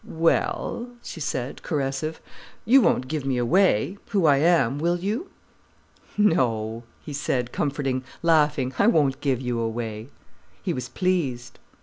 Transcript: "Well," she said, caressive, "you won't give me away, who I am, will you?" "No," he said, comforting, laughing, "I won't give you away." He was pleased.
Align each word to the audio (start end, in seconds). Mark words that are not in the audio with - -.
"Well," 0.03 0.87
she 1.03 1.19
said, 1.19 1.61
caressive, 1.61 2.19
"you 2.65 2.81
won't 2.81 3.07
give 3.07 3.23
me 3.23 3.37
away, 3.37 3.99
who 4.07 4.25
I 4.25 4.37
am, 4.37 4.79
will 4.79 4.97
you?" 4.97 5.29
"No," 6.17 6.81
he 7.03 7.13
said, 7.13 7.51
comforting, 7.51 8.03
laughing, 8.23 8.73
"I 8.79 8.87
won't 8.87 9.21
give 9.21 9.39
you 9.41 9.59
away." 9.59 10.07
He 10.63 10.73
was 10.73 10.89
pleased. 10.89 11.59